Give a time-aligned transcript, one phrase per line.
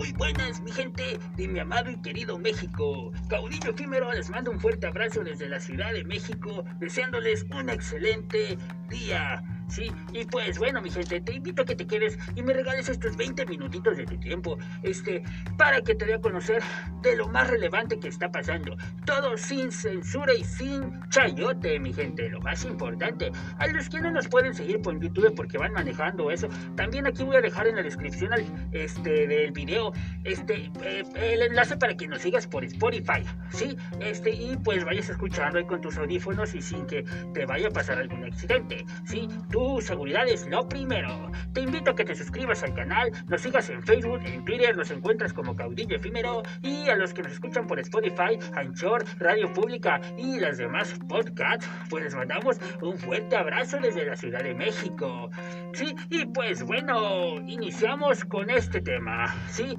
[0.00, 3.12] Muy buenas, mi gente de mi amado y querido México.
[3.28, 8.56] Caudillo efímero les mando un fuerte abrazo desde la Ciudad de México, deseándoles un excelente
[8.88, 9.44] día.
[9.70, 12.88] Sí, y pues bueno, mi gente, te invito a que te quedes y me regales
[12.88, 15.22] estos 20 minutitos de tu tiempo, este,
[15.56, 16.62] para que te dé a conocer
[17.02, 18.76] de lo más relevante que está pasando.
[19.04, 23.30] Todo sin censura y sin chayote, mi gente, lo más importante.
[23.58, 27.22] A los que no nos pueden seguir por YouTube porque van manejando eso, también aquí
[27.22, 28.32] voy a dejar en la descripción
[28.72, 29.92] este, del video
[30.24, 33.76] este, eh, el enlace para que nos sigas por Spotify, ¿sí?
[34.00, 37.70] Este, y pues vayas escuchando ahí con tus audífonos y sin que te vaya a
[37.70, 39.28] pasar algún accidente, ¿sí?
[39.60, 41.30] Tu seguridad es lo primero.
[41.52, 44.90] Te invito a que te suscribas al canal, nos sigas en Facebook, en Twitter, nos
[44.90, 50.00] encuentras como Caudillo Efímero y a los que nos escuchan por Spotify, Anchor, Radio Pública
[50.16, 55.28] y las demás podcasts, pues les mandamos un fuerte abrazo desde la Ciudad de México.
[55.74, 59.26] Sí, y pues bueno, iniciamos con este tema.
[59.50, 59.76] Sí,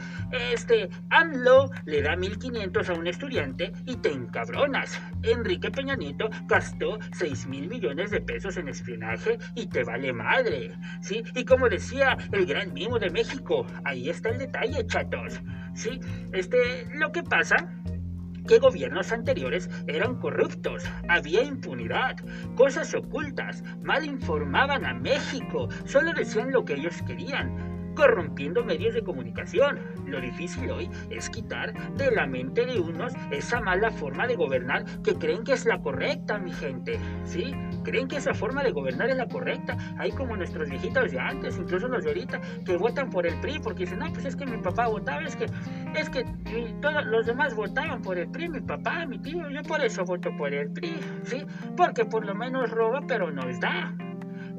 [0.53, 5.02] este AMLO le da 1500 a un estudiante y te encabronas.
[5.23, 10.72] Enrique Peñanito gastó 6 mil millones de pesos en espionaje y te vale madre.
[11.02, 11.23] ¿sí?
[11.36, 15.41] Y como decía el gran mimo de México, ahí está el detalle, chatos.
[15.73, 16.00] ¿sí?
[16.33, 17.55] Este, lo que pasa
[18.47, 22.16] que gobiernos anteriores eran corruptos, había impunidad,
[22.55, 29.03] cosas ocultas, mal informaban a México, solo decían lo que ellos querían corrompiendo medios de
[29.03, 29.80] comunicación.
[30.06, 34.86] Lo difícil hoy es quitar de la mente de unos esa mala forma de gobernar
[35.03, 37.00] que creen que es la correcta, mi gente.
[37.23, 37.53] ¿Sí?
[37.83, 39.78] Creen que esa forma de gobernar es la correcta.
[39.98, 43.59] Hay como nuestros viejitos de antes, incluso los de ahorita, que votan por el PRI
[43.59, 45.45] porque dicen, no, pues es que mi papá votaba, es que,
[45.95, 46.26] es que
[46.81, 50.30] todos los demás votaban por el PRI, mi papá, mi tío, yo por eso voto
[50.38, 51.45] por el PRI, ¿sí?
[51.76, 53.94] Porque por lo menos roba, pero nos da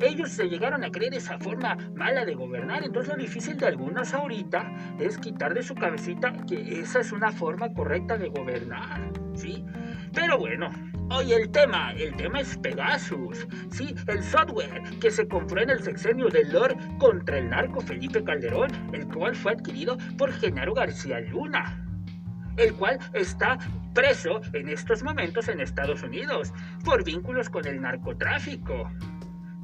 [0.03, 2.85] ellos se llegaron a creer esa forma mala de gobernar.
[2.85, 7.33] Entonces lo difícil de algunos ahorita es quitar de su cabecita que esa es una
[7.33, 9.11] forma correcta de gobernar.
[9.35, 9.65] ¿Sí?
[10.13, 10.71] Pero bueno,
[11.15, 15.83] Hoy el tema, el tema es Pegasus, sí, el software que se compró en el
[15.83, 21.21] sexenio de Lord contra el narco Felipe Calderón, el cual fue adquirido por Genaro García
[21.21, 21.85] Luna,
[22.57, 23.59] el cual está
[23.93, 26.51] preso en estos momentos en Estados Unidos
[26.83, 28.91] por vínculos con el narcotráfico.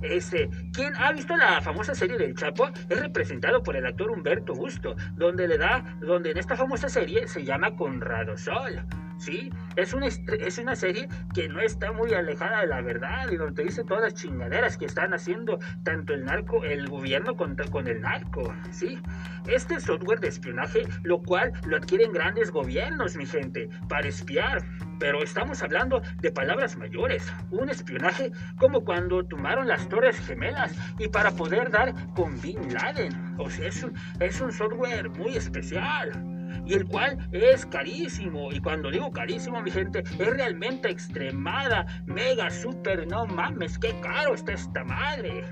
[0.03, 4.55] Este, quien ha visto la famosa serie del Chapo es representado por el actor Humberto
[4.55, 8.85] Busto, donde le da, donde en esta famosa serie se llama Conrado Sol.
[9.19, 9.51] ¿Sí?
[9.77, 13.65] Es una, es una serie que no está muy alejada de la verdad y donde
[13.65, 18.01] dice todas las chingaderas que están haciendo tanto el narco, el gobierno contra con el
[18.01, 19.01] narco, ¿sí?
[19.47, 24.65] Este software de espionaje, lo cual lo adquieren grandes gobiernos, mi gente, para espiar.
[24.99, 31.09] Pero estamos hablando de palabras mayores, un espionaje como cuando tomaron las Torres Gemelas y
[31.09, 33.37] para poder dar con Bin Laden.
[33.39, 33.87] O sea, es
[34.21, 38.53] es un software muy especial y el cual es carísimo.
[38.53, 44.35] Y cuando digo carísimo, mi gente, es realmente extremada, mega, super, no mames, qué caro
[44.35, 45.45] está esta madre.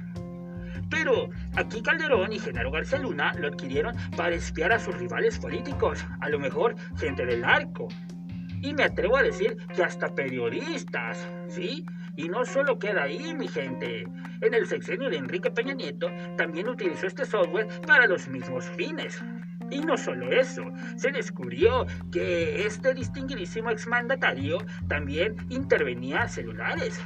[0.91, 6.05] Pero aquí Calderón y Genaro García Luna lo adquirieron para espiar a sus rivales políticos,
[6.21, 7.89] a lo mejor gente del arco.
[8.63, 11.84] Y me atrevo a decir que hasta periodistas, ¿sí?
[12.17, 14.09] Y no solo queda ahí, mi gente.
[14.41, 19.23] En el sexenio de Enrique Peña Nieto también utilizó este software para los mismos fines.
[19.71, 20.65] Y no solo eso,
[20.97, 27.00] se descubrió que este distinguidísimo exmandatario también intervenía a celulares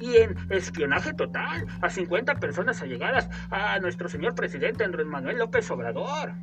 [0.00, 5.70] y en espionaje total a 50 personas allegadas a nuestro señor presidente Andrés Manuel López
[5.70, 6.34] Obrador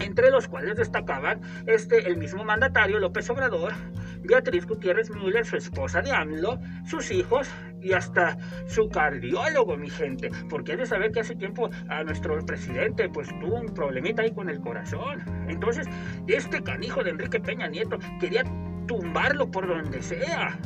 [0.00, 3.74] entre los cuales destacaban este, el mismo mandatario López Obrador,
[4.22, 7.50] Beatriz Gutiérrez Müller, su esposa de AMLO, sus hijos
[7.80, 8.36] y hasta
[8.66, 13.28] su cardiólogo, mi gente, porque es de saber que hace tiempo a nuestro presidente pues
[13.40, 15.22] tuvo un problemita ahí con el corazón.
[15.48, 15.86] Entonces,
[16.26, 18.44] este canijo de Enrique Peña Nieto quería
[18.86, 20.58] tumbarlo por donde sea.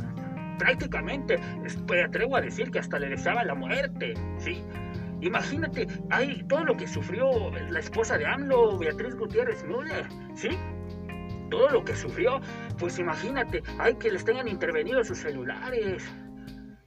[0.57, 1.37] Prácticamente,
[1.85, 4.63] pues, atrevo a decir que hasta le deseaba la muerte, ¿sí?
[5.21, 7.29] Imagínate, hay todo lo que sufrió
[7.69, 10.49] la esposa de AMLO, Beatriz Gutiérrez Müller, ¿sí?
[11.49, 12.39] Todo lo que sufrió,
[12.77, 16.03] pues imagínate, hay que les tengan intervenido sus celulares.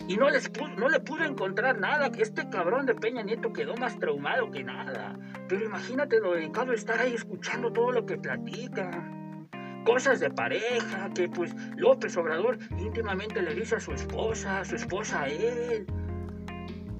[0.06, 2.10] Y no, les no le pudo encontrar nada.
[2.18, 5.18] Este cabrón de Peña Nieto quedó más traumado que nada.
[5.48, 9.14] Pero imagínate lo delicado de estar ahí escuchando todo lo que platica
[9.84, 14.76] cosas de pareja, que pues López Obrador íntimamente le dice a su esposa, a su
[14.76, 15.86] esposa a él.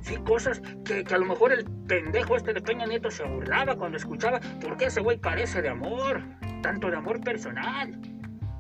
[0.00, 3.99] Sí, cosas que, a lo mejor el pendejo este de Peña Nieto se burlaba cuando
[3.99, 6.23] escuchaba, porque ese güey carece de amor,
[6.62, 8.00] tanto de amor personal.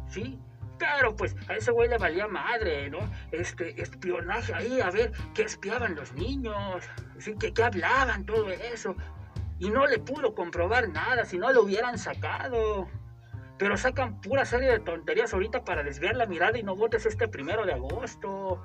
[0.08, 0.38] Sí,
[0.78, 2.98] pero pues a ese güey le valía madre, ¿no?
[3.32, 6.84] Este espionaje ahí, a ver qué espiaban los niños,
[7.18, 7.34] ¿sí?
[7.38, 8.94] ¿Qué, qué hablaban, todo eso.
[9.58, 12.88] y no le pudo comprobar nada, si no lo hubieran sacado.
[13.58, 17.26] Pero sacan pura serie de tonterías ahorita para desviar la mirada y no votes este
[17.26, 18.62] primero de agosto.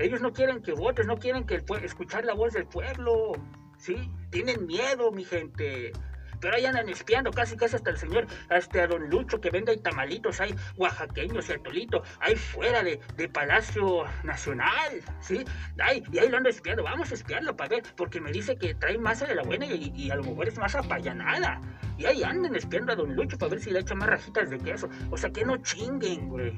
[0.00, 3.32] Ellos no quieren que votes, no quieren que escuchar la voz del pueblo.
[3.78, 4.10] ¿Sí?
[4.30, 5.92] Tienen miedo, mi gente.
[6.40, 10.40] Pero ahí andan espiando casi casi hasta el señor, hasta don Lucho que vende tamalitos,
[10.40, 13.00] hay oaxaqueños y atolito, ahí fuera de,
[13.32, 15.44] Palacio Nacional, ¿sí?
[15.78, 18.74] Ay, y ahí lo ando espiando, vamos a espiarlo para ver, porque me dice que
[18.74, 21.60] trae masa de la buena y, a lo mejor es masa apallanada.
[21.98, 24.58] Y ahí andan espiando a don Lucho para ver si le echa más rajitas de
[24.58, 24.88] queso.
[25.10, 26.56] O sea, que no chinguen, güey.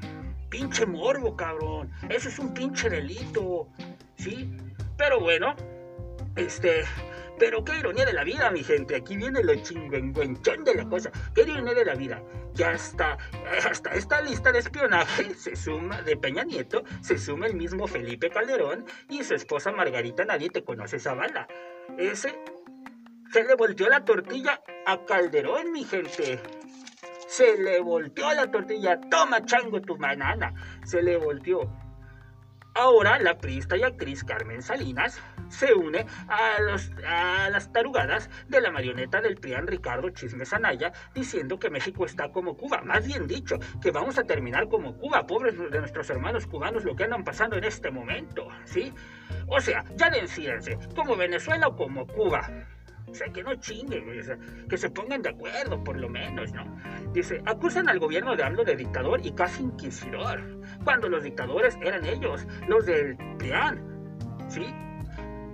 [0.49, 1.91] Pinche morbo, cabrón.
[2.09, 3.67] Eso es un pinche delito,
[4.17, 4.51] ¿sí?
[4.97, 5.55] Pero bueno,
[6.35, 6.83] este,
[7.39, 8.95] pero qué ironía de la vida, mi gente.
[8.95, 11.11] Aquí viene lo chingüengüenchón de la cosa.
[11.33, 12.21] Qué ironía de la vida.
[12.53, 13.17] Ya hasta,
[13.65, 18.29] hasta esta lista de espionaje se suma, de Peña Nieto, se suma el mismo Felipe
[18.29, 20.25] Calderón y su esposa Margarita.
[20.25, 21.47] Nadie te conoce esa bala.
[21.97, 22.37] Ese
[23.31, 26.41] se le volteó la tortilla a Calderón, mi gente.
[27.27, 28.99] Se le volteó la tortilla.
[28.99, 30.53] Toma, chango, tu banana.
[30.83, 31.71] Se le volteó.
[32.79, 39.19] Ahora la priista y actriz Carmen Salinas se une a, las tarugadas de la marioneta
[39.19, 42.81] del PRIAN Ricardo Chismes Anaya diciendo que México está como Cuba.
[42.85, 45.27] Más bien dicho, que vamos a terminar como Cuba.
[45.27, 48.93] Pobres de nuestros hermanos cubanos lo que andan pasando en este momento, ¿sí?
[49.47, 52.49] O sea, ya decídense, como Venezuela o como Cuba.
[53.09, 54.03] O sea, que no chinguen,
[54.69, 56.63] que se pongan de acuerdo, por lo menos, ¿no?
[57.13, 60.41] Dice, acusan al gobierno de de dictador y casi inquisidor,
[60.83, 63.81] cuando los dictadores eran ellos, los del PRIAN,
[64.47, 64.65] ¿sí?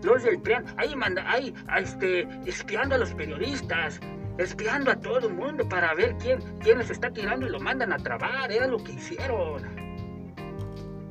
[0.03, 3.99] Los del PRIAN, ahí manda, ahí, este, espiando a los periodistas,
[4.37, 7.93] espiando a todo el mundo para ver quién, quién les está tirando y lo mandan
[7.93, 9.85] a trabar, era lo que hicieron.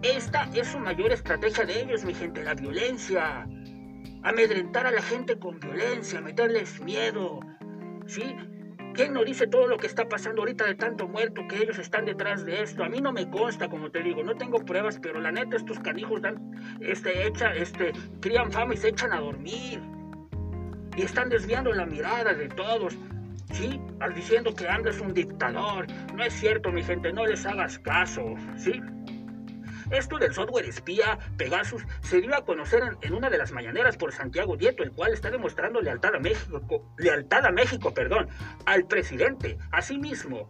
[0.03, 3.47] Esta es su mayor estrategia de ellos, mi gente, la violencia
[4.25, 7.41] amedrentar a la gente con violencia, meterles miedo,
[8.07, 8.35] ¿sí?
[8.95, 12.05] ¿Quién no dice todo lo que está pasando ahorita de tanto muerto que ellos están
[12.05, 12.85] detrás de esto?
[12.85, 15.81] A mí no me consta, como te digo, no tengo pruebas, pero la neta estos
[15.81, 19.81] canijos dan, este, echa, este, crían fama y se echan a dormir.
[20.97, 22.97] Y están desviando la mirada de todos,
[23.53, 23.81] ¿sí?
[23.99, 25.87] Al diciendo que Andrés es un dictador.
[26.15, 28.81] No es cierto, mi gente, no les hagas caso, ¿sí?
[29.95, 34.13] Esto del software espía Pegasus se dio a conocer en, una de las mañaneras por
[34.13, 36.61] Santiago Dieto, el cual está demostrando lealtad a México,
[36.99, 38.29] lealtad a México, perdón,
[38.67, 40.49] al presidente, asimismo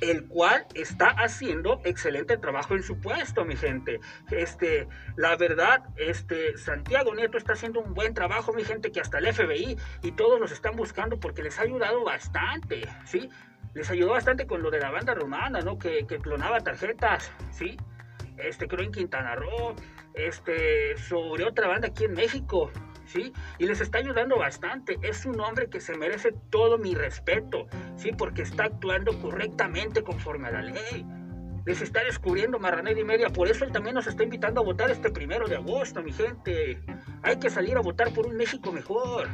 [0.00, 3.98] el cual está haciendo excelente trabajo en su puesto, mi gente.
[4.30, 4.86] Este,
[5.16, 9.32] la verdad, este, Santiago Nieto está haciendo un buen trabajo, mi gente, que hasta el
[9.32, 13.30] FBI y todos nos están buscando porque les ha ayudado bastante, ¿sí?
[13.74, 15.76] Les ayudó bastante con lo de la banda romana, ¿no?
[15.76, 17.76] Que clonaba tarjetas, ¿sí?
[18.38, 19.74] Este, creo en Quintana Roo,
[20.14, 22.70] este, sobre otra banda aquí en México,
[23.06, 23.32] ¿sí?
[23.58, 24.98] Y les está ayudando bastante.
[25.02, 27.66] Es un hombre que se merece todo mi respeto,
[27.96, 28.10] ¿sí?
[28.16, 31.06] Porque está actuando correctamente conforme a la ley.
[31.64, 33.28] Les está descubriendo marranera y media.
[33.28, 36.80] Por eso él también nos está invitando a votar este primero de agosto, mi gente.
[37.22, 39.28] Hay que salir a votar por un México mejor.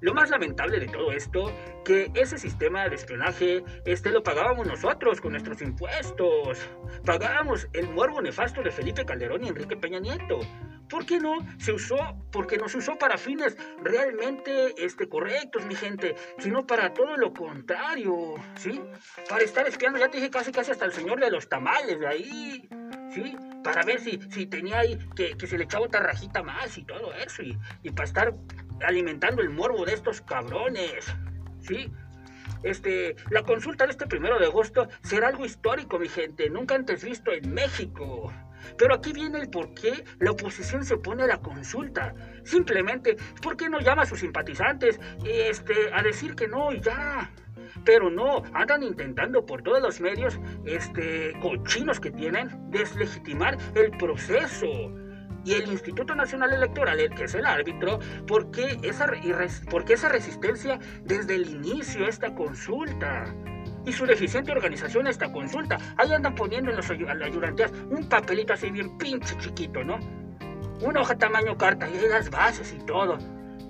[0.00, 1.52] Lo más lamentable de todo esto,
[1.84, 6.58] que ese sistema de espionaje, este lo pagábamos nosotros con nuestros impuestos.
[7.04, 10.40] Pagábamos el muervo nefasto de Felipe Calderón y Enrique Peña Nieto.
[10.90, 11.36] ¿Por qué no?
[11.58, 11.96] Se usó,
[12.32, 18.34] porque nos usó para fines realmente este, correctos, mi gente, sino para todo lo contrario,
[18.56, 18.80] ¿sí?
[19.28, 22.08] Para estar espiando, ya te dije casi casi hasta el señor de los tamales de
[22.08, 22.68] ahí,
[23.14, 23.36] ¿sí?
[23.62, 26.84] Para ver si, si tenía ahí que, que se le echaba otra rajita más y
[26.84, 28.34] todo eso, y, y para estar
[28.82, 31.06] alimentando el morbo de estos cabrones.
[31.60, 31.92] ¿Sí?
[32.62, 37.04] Este, la consulta de este primero de agosto será algo histórico, mi gente, nunca antes
[37.04, 38.32] visto en México.
[38.76, 42.14] Pero aquí viene el por qué la oposición se opone a la consulta.
[42.44, 47.30] Simplemente, ¿por qué no llama a sus simpatizantes este, a decir que no y ya?
[47.84, 54.66] Pero no, andan intentando por todos los medios, este, cochinos que tienen, deslegitimar el proceso
[55.44, 59.06] y el Instituto Nacional Electoral, el que es el árbitro, ¿por qué esa,
[59.88, 63.34] esa resistencia desde el inicio a esta consulta?
[63.86, 65.78] Y su deficiente organización esta consulta.
[65.96, 69.98] Ahí andan poniendo en las ayudantías un papelito así bien pinche chiquito, ¿no?
[70.82, 73.18] Una hoja tamaño carta y las bases y todo.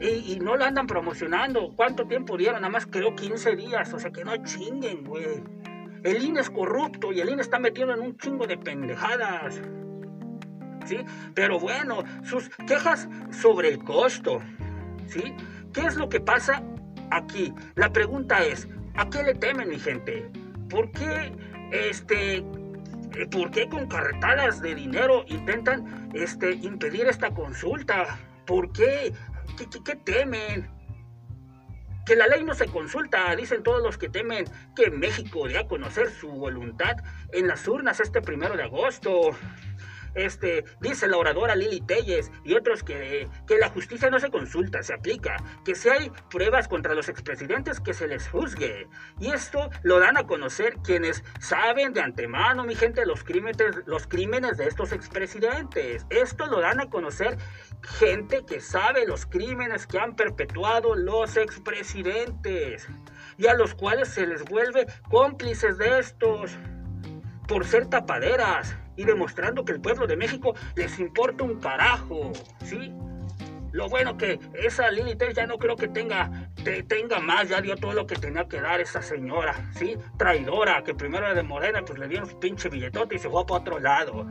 [0.00, 1.72] Y, no lo andan promocionando.
[1.76, 2.62] ¿Cuánto tiempo dieron?
[2.62, 3.92] Nada más creo 15 días.
[3.92, 5.42] O sea que no chinguen, güey.
[6.02, 9.60] El INE es corrupto y el INE está metido en un chingo de pendejadas.
[10.86, 10.98] ¿sí?
[11.34, 14.40] Pero bueno, sus quejas sobre el costo,
[15.06, 15.34] ¿sí?
[15.72, 16.62] ¿Qué es lo que pasa
[17.10, 17.52] aquí?
[17.74, 20.30] La pregunta es, ¿a qué le temen, mi gente?
[20.68, 21.32] ¿Por qué,
[21.72, 28.18] este, eh, por qué con carretadas de dinero intentan, este, impedir esta consulta?
[28.46, 29.12] ¿Por qué?
[29.56, 30.70] ¿Qué, qué, temen?
[32.06, 35.68] que la ley no se consulta, dicen todos los que temen que México dé a
[35.68, 36.96] conocer su voluntad
[37.32, 39.30] en las urnas este primero de agosto
[40.14, 44.82] este, dice la oradora Lili Telles y otros que, que la justicia no se consulta,
[44.82, 48.88] se aplica, que si hay pruebas contra los expresidentes que se les juzgue.
[49.18, 54.06] Y esto lo dan a conocer quienes saben de antemano, mi gente, los crímenes, los
[54.06, 56.06] crímenes de estos expresidentes.
[56.10, 57.38] Esto lo dan a conocer
[57.82, 62.88] gente que sabe los crímenes que han perpetuado los expresidentes
[63.38, 66.58] y a los cuales se les vuelve cómplices de estos
[67.48, 72.92] por ser tapaderas y demostrando que el pueblo de México les importa un carajo, ¿sí?
[73.72, 76.50] Lo bueno que esa Lili ya no creo que tenga,
[76.86, 79.96] tenga más, ya dio todo lo que tenía que dar esa señora, ¿sí?
[80.18, 83.46] Traidora, que primero era de Morena, pues le dieron su pinche billetote y se fue
[83.46, 84.26] para otro lado.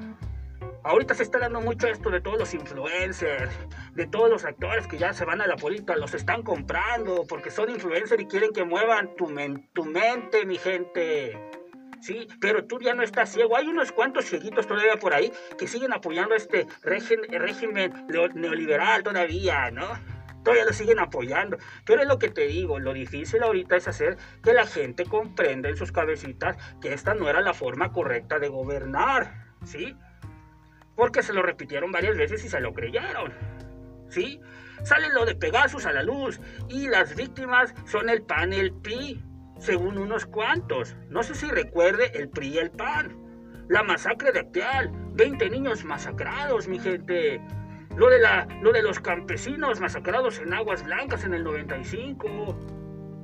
[0.84, 3.52] Ahorita se está dando mucho esto de todos los influencers,
[3.96, 7.50] de todos los actores que ya se van a la política, los están comprando porque
[7.50, 9.34] son influencers y quieren que muevan tu,
[9.74, 11.59] tu mente, mi gente.
[12.02, 13.58] Sí, pero tú ya no estás ciego.
[13.58, 19.88] Hay unos cuantos cieguitos todavía por ahí que siguen apoyando este régimen neoliberal todavía, ¿no?
[20.44, 21.58] Todavía lo siguen apoyando.
[21.86, 25.68] Pero es lo que te digo, lo difícil ahorita es hacer que la gente comprenda
[25.68, 29.96] en sus cabecitas que esta no era la forma correcta de gobernar, ¿sí?
[30.96, 33.34] Porque se lo repitieron varias veces y se lo creyeron,
[34.08, 34.40] ¿sí?
[34.84, 36.40] Sale lo de Pegasus a la luz
[36.70, 39.22] y las víctimas son el PAN el PI
[39.60, 40.96] según unos cuantos.
[41.10, 43.16] No sé si recuerde el PRI y el PAN.
[43.68, 47.40] La masacre de Acteal, 20 niños masacrados, mi gente.
[47.96, 52.58] Lo de, la, lo de los campesinos masacrados en Aguas Blancas en el 95.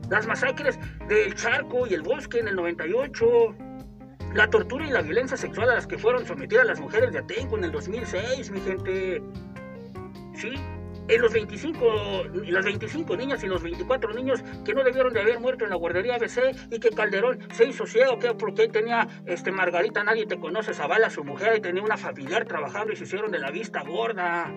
[0.10, 0.78] Las masacres
[1.08, 3.56] del Charco y el Bosque en el 98.
[4.34, 7.58] La tortura y la violencia sexual a las que fueron sometidas las mujeres de Atenco
[7.58, 9.24] en el 2006, mi gente.
[10.34, 10.54] Sí,
[11.08, 15.40] en los 25, las 25 niñas y los 24 niños que no debieron de haber
[15.40, 19.52] muerto en la guardería ABC y que Calderón se hizo ciego, que porque tenía este
[19.52, 23.32] Margarita, nadie te conoce, Zavala, su mujer, y tenía una familiar trabajando y se hicieron
[23.32, 24.52] de la vista gorda.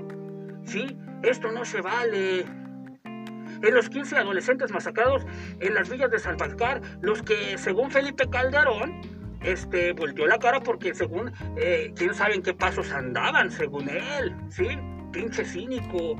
[0.64, 0.97] ¿Sí?
[1.23, 2.40] Esto no se vale.
[3.61, 5.26] En los 15 adolescentes masacrados
[5.61, 9.00] en las villas de Salvador, los que según Felipe Calderón,
[9.43, 14.35] este, volteó la cara porque según, eh, quién sabe en qué pasos andaban, según él,
[14.49, 14.67] ¿sí?
[15.12, 16.17] Pinche cínico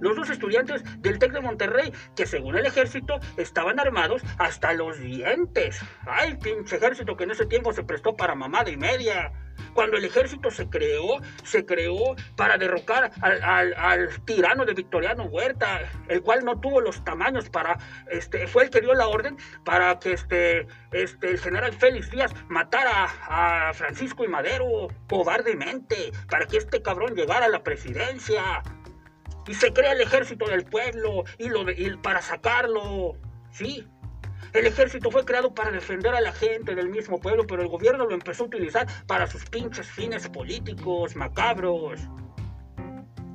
[0.00, 4.98] los dos estudiantes del TEC de Monterrey, que según el ejército estaban armados hasta los
[5.00, 5.80] dientes.
[6.06, 9.32] Ay, pinche ejército que en ese tiempo se prestó para mamada y media.
[9.74, 16.22] Cuando el ejército se creó, se creó para derrocar al, tirano de Victoriano Huerta, el
[16.22, 17.78] cual no tuvo los tamaños para,
[18.10, 22.32] este, fue el que dio la orden para que este, este, el general Félix Díaz
[22.48, 28.62] matara a Francisco y Madero cobardemente, para que este cabrón llegara a la presidencia
[29.46, 31.64] y se crea el ejército del pueblo y, lo,
[32.02, 33.16] para sacarlo.
[33.50, 33.86] Sí,
[34.52, 38.06] el ejército fue creado para defender a la gente del mismo pueblo, pero el gobierno
[38.06, 42.00] lo empezó a utilizar para sus pinches fines políticos macabros.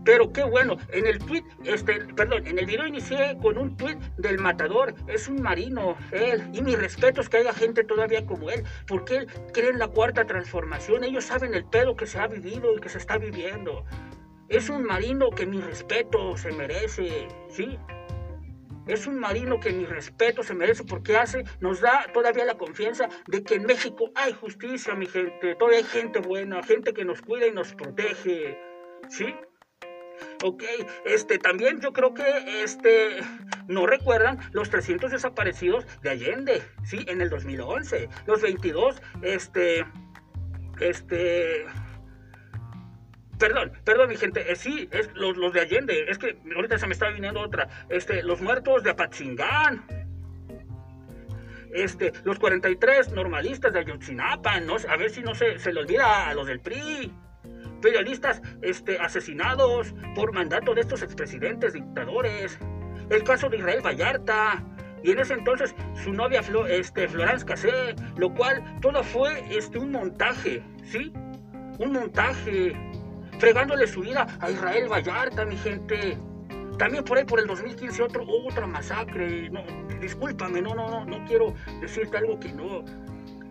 [0.04, 4.00] Pero qué bueno, en el tweet, este, perdón, en el video inicié con un tweet
[4.18, 8.50] del matador, es un marino, él, y mi respeto es que haya gente todavía como
[8.50, 12.26] él, porque él cree en la cuarta transformación, ellos saben el pedo que se ha
[12.26, 13.86] vivido y que se está viviendo.
[14.52, 17.80] Es un marino que mi respeto se merece, ¿sí?
[18.86, 23.08] Es un marino que mi respeto se merece porque hace, nos da todavía la confianza
[23.28, 25.56] de que en México hay justicia, mi gente.
[25.56, 28.60] Todavía hay gente buena, gente que nos cuida y nos protege,
[29.08, 29.34] ¿sí?
[30.44, 30.64] Ok,
[31.06, 33.22] este, también yo creo que, este,
[33.70, 37.06] no recuerdan los 300 desaparecidos de Allende, ¿sí?
[37.08, 38.10] En el 2011.
[38.26, 39.86] Los 22, este,
[40.82, 41.68] este,
[43.42, 44.52] Perdón, perdón, mi gente.
[44.52, 46.06] Eh, sí, los, de Allende.
[46.08, 47.68] Es que ahorita se me está viniendo otra.
[47.90, 49.84] Este, los muertos de Apatzingán.
[51.74, 54.60] Este, los 43 normalistas de Ayotzinapa.
[54.60, 54.76] ¿no?
[54.88, 57.12] A ver si no se, se le olvida a los del PRI.
[57.82, 62.60] Periodistas este, asesinados por mandato de estos expresidentes dictadores.
[63.10, 64.64] El caso de Israel Vallarta.
[65.04, 69.94] Y en ese entonces su novia este, Florence Cassé, lo cual todo fue este, un
[69.94, 71.12] montaje, ¿sí?
[71.80, 72.76] Un montaje
[73.42, 76.16] fregándole su vida a Israel Vallarta, mi gente.
[76.78, 79.50] También por ahí, por el 2015, otro, otra masacre.
[79.50, 79.64] No,
[80.00, 82.86] discúlpame, no, no, no, no quiero decirte algo que no.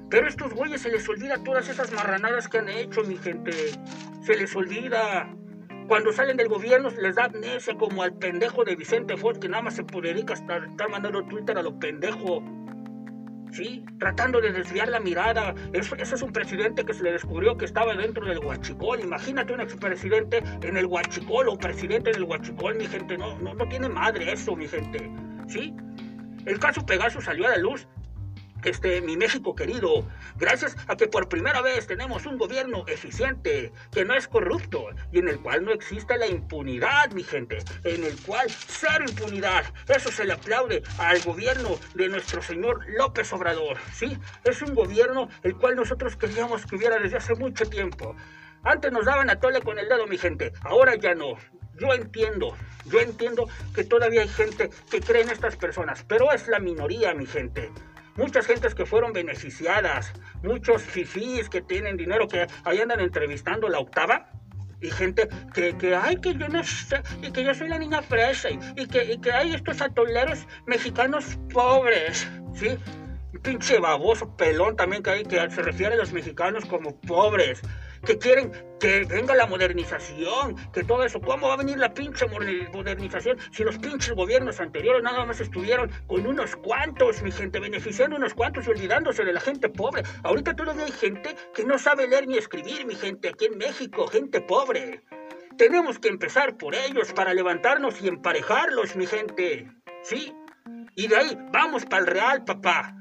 [0.09, 3.53] Pero a estos güeyes se les olvida todas esas marranadas que han hecho, mi gente.
[4.23, 5.29] Se les olvida.
[5.89, 9.65] Cuando salen del gobierno les da amnesia como al pendejo de Vicente Fox que nada
[9.65, 12.45] más se dedica a estar, estar mandando Twitter a los pendejos.
[13.53, 13.85] ¿Sí?
[13.99, 15.55] Tratando de desviar la mirada.
[15.73, 19.01] Eso, es un presidente que se le descubrió que estaba dentro del huachicol.
[19.01, 23.17] Imagínate un expresidente en el huachicol o presidente del huachicol, mi gente.
[23.19, 25.11] No, no, no tiene madre eso, mi gente,
[25.49, 25.75] ¿sí?
[26.47, 27.87] El caso Pegasus salió a la luz
[28.65, 34.05] este, mi México querido, gracias a que por primera vez tenemos un gobierno eficiente, que
[34.05, 38.17] no es corrupto y en el cual no existe la impunidad, mi gente, en el
[38.23, 39.65] cual cero impunidad.
[39.89, 44.19] Eso se le aplaude al gobierno de nuestro señor López Obrador, ¿sí?
[44.45, 48.15] Es un gobierno el cual nosotros queríamos que hubiera desde hace mucho tiempo.
[48.63, 51.37] Antes nos daban a tole con el dedo, mi gente, ahora ya no.
[51.79, 56.47] Yo entiendo, yo entiendo que todavía hay gente que cree en estas personas, pero es
[56.47, 57.71] la minoría, mi gente
[58.17, 60.13] muchas gentes que fueron beneficiadas,
[60.43, 64.31] muchos fifís que tienen dinero que ahí andan entrevistando la octava.
[64.83, 68.01] Y gente que, que, ay, que yo no sé, y que yo soy la niña
[68.01, 72.79] fresa, y, que, y que hay estos atoleros mexicanos pobres, ¿sí?
[73.43, 77.63] pinche baboso pelón también que hay que se refiere a los mexicanos como pobres
[78.05, 81.21] que quieren que venga la modernización, que todo eso.
[81.21, 85.91] ¿Cómo va a venir la pinche modernización si los pinches gobiernos anteriores nada más estuvieron
[86.07, 90.03] con unos cuantos, mi gente, beneficiando unos cuantos y olvidándose de la gente pobre?
[90.23, 94.07] Ahorita todavía hay gente que no sabe leer ni escribir, mi gente, aquí en México,
[94.07, 95.03] gente pobre.
[95.59, 99.71] Tenemos que empezar por ellos para levantarnos y emparejarlos, mi gente.
[100.03, 100.33] ¿Sí?
[100.97, 102.97] Y de ahí vamos para el real, papá.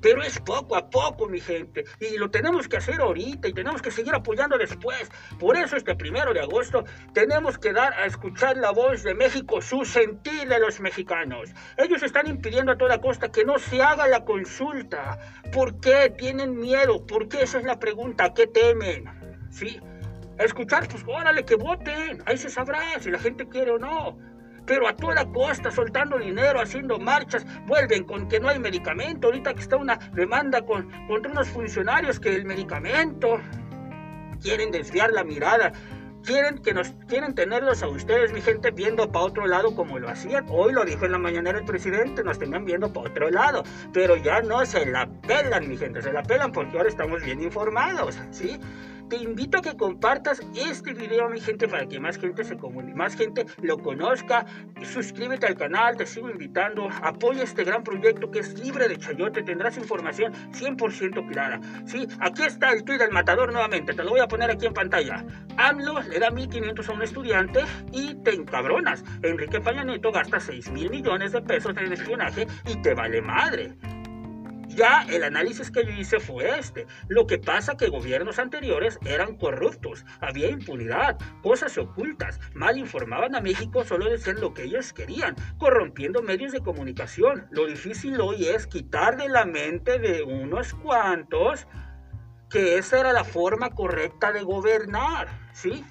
[0.00, 1.84] Pero es poco a poco, mi gente.
[2.00, 5.10] Y lo tenemos que hacer ahorita y tenemos que seguir apoyando después.
[5.38, 9.60] Por eso este primero de agosto tenemos que dar a escuchar la voz de México,
[9.60, 11.50] su sentir de los mexicanos.
[11.76, 15.18] Ellos están impidiendo a toda costa que no se haga la consulta.
[15.52, 17.04] ¿Por qué tienen miedo?
[17.06, 17.42] ¿Por qué?
[17.42, 18.32] Esa es la pregunta.
[18.34, 19.04] ¿Qué temen?
[19.50, 19.80] ¿Sí?
[20.38, 22.22] escuchar, pues órale, que voten.
[22.24, 24.16] Ahí se sabrá si la gente quiere o no
[24.68, 29.28] pero a toda costa, soltando dinero, haciendo marchas, vuelven con que no hay medicamento.
[29.28, 33.40] Ahorita que está una demanda con, contra unos funcionarios que el medicamento
[34.42, 35.72] quieren desviar la mirada.
[36.22, 40.10] Quieren que nos quieren tenerlos a ustedes, mi gente, viendo para otro lado como lo
[40.10, 40.44] hacían.
[40.50, 43.62] Hoy lo dijo en la mañanera el presidente, nos tenían viendo para otro lado,
[43.94, 47.40] pero ya no se la pelan, mi gente, se la pelan porque ahora estamos bien
[47.40, 48.60] informados, ¿sí?
[49.08, 52.94] Te invito a que compartas este video, mi gente, para que más gente se comunique,
[52.94, 54.44] más gente lo conozca.
[54.82, 56.90] Suscríbete al canal, te sigo invitando.
[57.02, 59.42] Apoya este gran proyecto que es libre de chayote.
[59.42, 61.58] Tendrás información 100% clara.
[61.86, 63.94] Sí, aquí está el tweet del matador nuevamente.
[63.94, 65.24] Te lo voy a poner aquí en pantalla.
[65.56, 67.60] AMLO le da 1.500 a un estudiante
[67.92, 69.02] y te encabronas.
[69.22, 73.72] Enrique Peña Nieto gasta 6 mil millones de pesos en espionaje y te vale madre.
[74.78, 76.86] Ya el análisis que yo hice fue este.
[77.08, 83.40] Lo que pasa que gobiernos anteriores eran corruptos, había impunidad, cosas ocultas, mal informaban a
[83.40, 87.48] México solo de lo que ellos querían, corrompiendo medios de comunicación.
[87.50, 91.66] Lo difícil hoy es quitar de la mente de unos cuantos
[92.48, 95.84] que esa era la forma correcta de gobernar, ¿sí?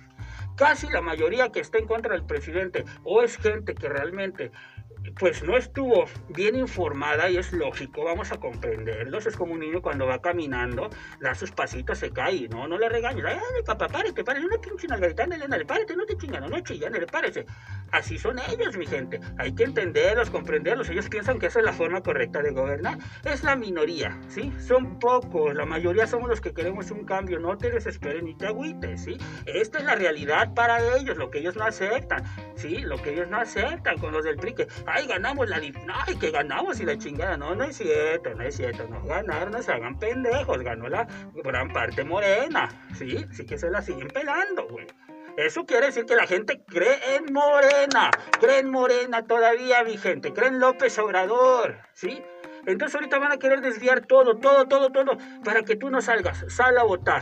[0.56, 4.54] Casi la mayoría que está en contra del presidente o es gente que realmente
[5.20, 9.26] pues no estuvo bien informada y es lógico, vamos a comprenderlos.
[9.26, 10.90] Es como un niño cuando va caminando,
[11.20, 13.26] da sus pasitos, se cae, no, no le regañes.
[13.26, 17.46] Ay, papá, párate, párate, una pinche nalgadita, ándale, párate, no te chingan, no chillan, párese.
[17.92, 19.20] Así son ellos, mi gente.
[19.38, 20.90] Hay que entenderlos, comprenderlos.
[20.90, 22.98] Ellos piensan que esa es la forma correcta de gobernar.
[23.24, 24.52] Es la minoría, ¿sí?
[24.60, 27.40] Son pocos, la mayoría somos los que queremos un cambio.
[27.40, 29.18] No te desesperes ni te agüites, ¿sí?
[29.46, 32.24] Esta es la realidad para ellos, lo que ellos no aceptan,
[32.56, 32.80] ¿sí?
[32.80, 34.68] Lo que ellos no aceptan con los del PRI, que,
[34.98, 35.58] ay, ganamos la...
[35.58, 37.38] Ay, que ganamos y la chingada.
[37.38, 38.88] No, no es cierto, no es cierto.
[38.88, 40.62] No ganaron, no se hagan pendejos.
[40.62, 41.08] Ganó la
[41.44, 43.26] gran parte morena, ¿sí?
[43.32, 44.88] Sí que se la siguen pelando, güey.
[45.38, 50.34] Eso quiere decir que la gente cree en Morena, cree en Morena todavía, mi gente,
[50.34, 52.24] cree en López Obrador, ¿sí?
[52.66, 56.44] Entonces ahorita van a querer desviar todo, todo, todo, todo, para que tú no salgas,
[56.48, 57.22] sal a votar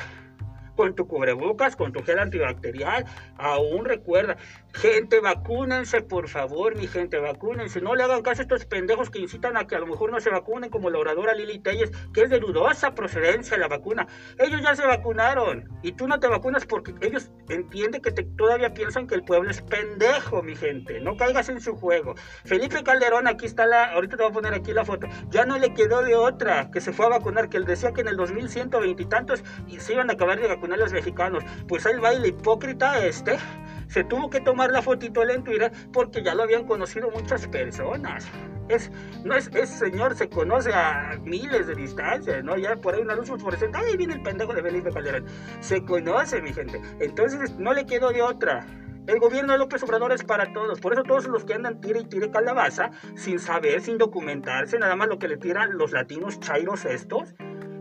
[0.76, 3.06] con tu cubrebocas, con tu gel antibacterial.
[3.38, 4.38] Aún recuerda,
[4.76, 7.82] gente, vacúnense, por favor, mi gente, vacúnense.
[7.82, 10.20] No le hagan caso a estos pendejos que incitan a que a lo mejor no
[10.20, 14.08] se vacunen, como la oradora Lili Telles, que es de dudosa procedencia la vacuna.
[14.38, 18.74] Ellos ya se vacunaron y tú no te vacunas porque ellos entienden que te, todavía
[18.74, 21.00] piensan que el pueblo es pendejo, mi gente.
[21.00, 22.16] No caigas en su juego.
[22.44, 25.08] Felipe Calderón, aquí está la, ahorita te voy a poner aquí la foto.
[25.30, 28.02] Ya no le quedó de otra que se fue a vacunar, que él decía que
[28.02, 29.44] en el 2120 y tantos
[29.78, 31.44] se iban a acabar de vacunar los mexicanos.
[31.68, 33.38] Pues el baile hipócrita este
[33.88, 38.28] se tuvo que tomar la fotito en Twitter porque ya lo habían conocido muchas personas.
[38.68, 38.92] Es,
[39.24, 42.58] no es, ese señor se conoce a miles de distancias, ¿no?
[42.58, 45.26] Ya por ahí una luz fluorescente, ahí viene el pendejo de Felipe Calderón.
[45.60, 46.82] Se conoce, mi gente.
[47.00, 48.66] Entonces no le quedó de otra.
[49.08, 50.80] El gobierno de López Obrador es para todos.
[50.80, 54.96] Por eso todos los que andan tire y tire calabaza, sin saber, sin documentarse, nada
[54.96, 57.36] más lo que le tiran los latinos chairos estos,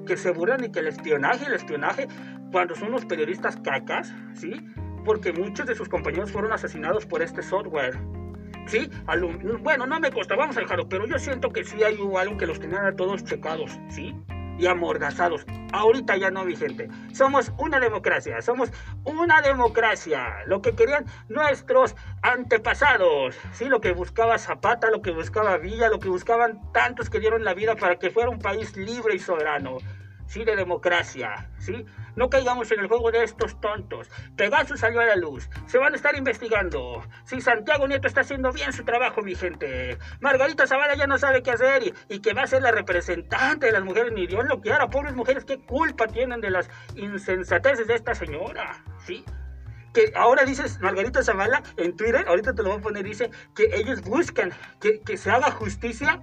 [0.07, 2.09] que se burlan y que el espionaje, el espionaje,
[2.53, 4.55] cuando son los periodistas cacas, ¿sí?
[5.05, 7.99] Porque muchos de sus compañeros fueron asesinados por este software.
[8.67, 8.91] Sí,
[9.61, 12.47] bueno, no me consta, vamos a dejarlo, pero yo siento que sí hay algo que
[12.47, 14.15] los tenían a todos checados, ¿sí?
[14.59, 15.45] y amordazados.
[15.73, 16.89] Ahorita ya no, mi gente.
[17.13, 18.71] Somos una democracia, somos
[19.05, 20.45] una democracia.
[20.47, 23.67] Lo que querían nuestros antepasados, ¿sí?
[23.67, 27.55] Lo que buscaba Zapata, lo que buscaba Villa, lo que buscaban tantos que dieron la
[27.55, 29.79] vida para que fuera un país libre y soberano
[30.27, 31.85] sí, de democracia, ¿sí?
[32.17, 34.11] No caigamos en el juego de estos tontos.
[34.37, 35.49] Pegasus salió a la luz.
[35.67, 37.03] Se van a estar investigando.
[37.25, 39.99] Sí, Santiago Nieto está haciendo bien su trabajo, mi gente.
[40.21, 43.73] Margarita Zavala ya no sabe qué hacer y, que va a ser la representante de
[43.73, 44.13] las mujeres.
[44.13, 44.89] Ni Dios lo quiera.
[44.89, 48.83] Pobres mujeres, ¿qué culpa tienen de las insensateces de esta señora?
[49.05, 49.25] ¿Sí?
[49.93, 53.71] que ahora dices Margarita Zavala en Twitter, ahorita te lo voy a poner, dice que
[53.73, 56.19] ellos buscan que, que se haga justicia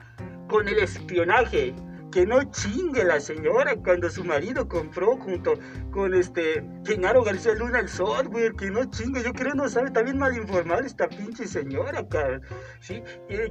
[0.49, 1.73] con el espionaje
[2.11, 5.53] que no chingue la señora cuando su marido compró junto
[5.91, 10.17] con este Genaro García Luna el software, que no chingue, yo creo no sabe, también
[10.17, 12.41] mal informar esta pinche señora, cabrón,
[12.79, 13.01] ¿sí?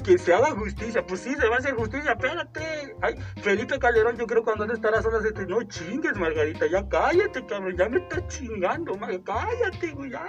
[0.04, 4.16] que se haga justicia, pues sí, se va a hacer justicia, espérate, ay, Felipe Calderón,
[4.16, 7.98] yo creo cuando no estará sola, este, no chingues, Margarita, ya cállate, cabrón, ya me
[7.98, 10.28] está chingando, cállate, güey, ya,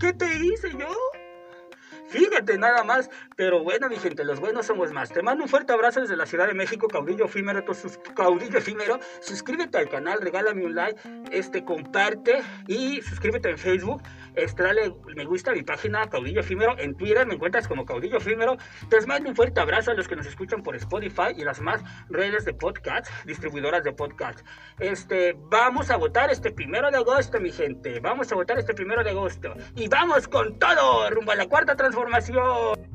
[0.00, 0.88] ¿qué te hice yo?
[2.12, 3.08] Fíjate nada más.
[3.36, 5.10] Pero bueno, mi gente, los buenos somos más.
[5.10, 9.00] Te mando un fuerte abrazo desde la Ciudad de México, caudillo efímero, sus caudillo efímero.
[9.22, 14.02] Suscríbete al canal, regálame un like, este, comparte y suscríbete en Facebook.
[14.34, 14.62] Este,
[15.14, 16.78] me gusta mi página Caudillo Efímero.
[16.78, 18.56] En Twitter me encuentras como Caudillo Efímero.
[18.88, 21.82] Te mando un fuerte abrazo a los que nos escuchan por Spotify y las más
[22.08, 24.40] redes de podcast, distribuidoras de podcast.
[24.78, 28.00] Este, vamos a votar este primero de agosto, mi gente.
[28.00, 29.54] Vamos a votar este primero de agosto.
[29.76, 32.91] Y vamos con todo rumbo a la cuarta transformación información.